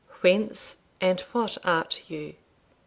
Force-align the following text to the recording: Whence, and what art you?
Whence, 0.21 0.77
and 0.99 1.21
what 1.31 1.59
art 1.63 2.09
you? 2.09 2.33